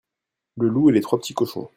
le 0.57 0.67
loup 0.67 0.89
et 0.89 0.93
les 0.93 1.01
trois 1.01 1.19
petits 1.19 1.35
cochons. 1.35 1.69